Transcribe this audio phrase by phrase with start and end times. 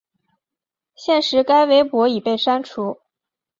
[0.95, 2.97] 现时该微博已被删除。